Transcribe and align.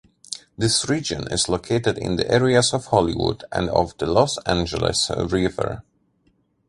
This 0.57 0.89
region 0.89 1.31
is 1.31 1.47
located 1.47 1.99
in 1.99 2.15
the 2.15 2.27
areas 2.27 2.73
of 2.73 2.85
Hollywood 2.87 3.43
and 3.51 3.69
of 3.69 3.95
the 3.99 4.07
Los 4.07 4.39
Angeles 4.47 5.11
River. 5.15 5.83